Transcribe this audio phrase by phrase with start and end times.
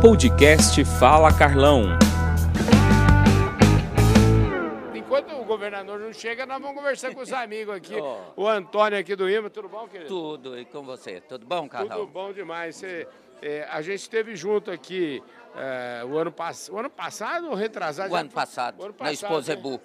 [0.00, 1.82] Podcast Fala Carlão.
[4.94, 7.96] Enquanto o governador não chega, nós vamos conversar com os amigos aqui.
[8.00, 8.18] Ó.
[8.34, 10.08] O Antônio aqui do IMA, tudo bom, querido?
[10.08, 11.20] Tudo, e com você?
[11.20, 11.98] Tudo bom, Carlão?
[11.98, 12.76] Tudo bom demais.
[12.76, 13.06] Você,
[13.42, 15.22] é, a gente esteve junto aqui
[15.54, 16.70] é, o, ano pass...
[16.72, 18.10] o ano passado ou retrasado?
[18.10, 19.80] O ano passado, O ano na passado, Exposebu, né?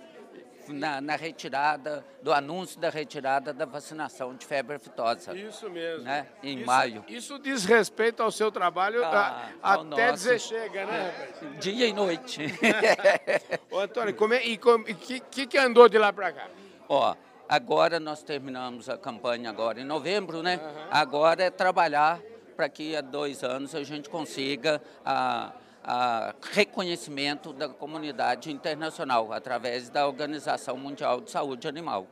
[0.69, 5.35] Na, na retirada, do anúncio da retirada da vacinação de febre aftosa.
[5.35, 6.03] Isso mesmo.
[6.03, 6.27] Né?
[6.43, 7.03] Em Isso- maio.
[7.07, 10.13] Isso diz respeito ao seu trabalho Ah, a- até nosso.
[10.13, 11.59] dizer chega, né, rapaz?
[11.59, 12.41] Dia e noite.
[13.71, 16.47] Ô, Antônio, como é, e o que, que, andou de lá para cá?
[16.87, 17.15] Ó,
[17.47, 20.59] agora nós terminamos a campanha agora em novembro, né?
[20.91, 22.19] Agora é trabalhar
[22.55, 25.51] para que há dois anos a gente consiga a,
[25.87, 32.07] a reconhecimento da comunidade internacional através da Organização Mundial de Saúde Animal.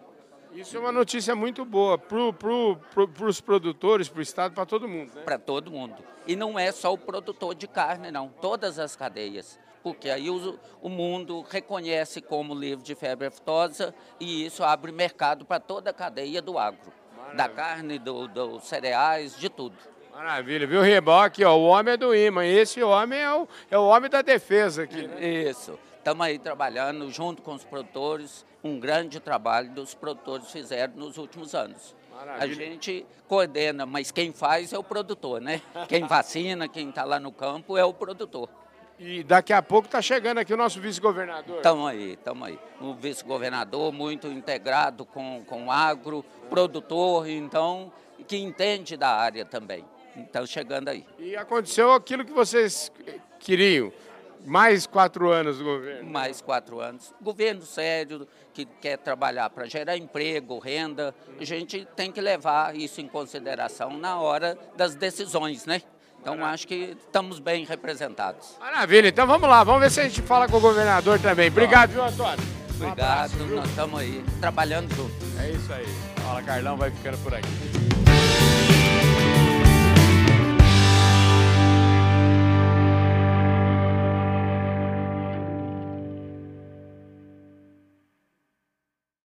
[0.53, 4.67] Isso é uma notícia muito boa para pro, pro, os produtores, para o Estado, para
[4.67, 5.11] todo mundo.
[5.15, 5.23] Né?
[5.23, 6.03] para todo mundo.
[6.27, 9.59] E não é só o produtor de carne, não, todas as cadeias.
[9.81, 15.43] Porque aí o, o mundo reconhece como livre de febre aftosa e isso abre mercado
[15.45, 16.93] para toda a cadeia do agro.
[17.35, 19.75] Da carne, do, dos cereais, de tudo.
[20.16, 21.44] Maravilha, viu, Reboque?
[21.44, 22.45] Ó, o homem é do imã.
[22.45, 25.08] Esse homem é o, é o homem da defesa aqui.
[25.08, 25.50] Né?
[25.50, 25.78] Isso.
[25.97, 31.55] Estamos aí trabalhando junto com os produtores, um grande trabalho dos produtores fizeram nos últimos
[31.55, 31.95] anos.
[32.11, 32.66] A Maravilha.
[32.66, 35.61] gente coordena, mas quem faz é o produtor, né?
[35.88, 38.48] Quem vacina, quem está lá no campo é o produtor.
[39.00, 41.58] E daqui a pouco está chegando aqui o nosso vice-governador.
[41.58, 42.59] Estamos aí, estamos aí.
[42.80, 47.92] O vice-governador muito integrado com, com o agro, produtor, então,
[48.27, 49.83] que entende da área também.
[50.16, 51.06] Então, chegando aí.
[51.19, 52.92] E aconteceu aquilo que vocês
[53.39, 53.92] queriam.
[54.45, 56.09] Mais quatro anos do governo.
[56.09, 57.14] Mais quatro anos.
[57.22, 63.00] Governo sério, que quer trabalhar para gerar emprego, renda, a gente tem que levar isso
[63.00, 65.81] em consideração na hora das decisões, né?
[66.22, 68.55] Então, acho que estamos bem representados.
[68.59, 71.50] Maravilha, então vamos lá, vamos ver se a gente fala com o governador também.
[71.50, 72.39] Obrigado, viu, Antônio?
[72.39, 73.55] Um Obrigado, abraço, viu?
[73.58, 75.39] nós estamos aí trabalhando juntos.
[75.39, 75.86] É isso aí.
[76.23, 78.52] Fala, Carlão vai ficando por aqui.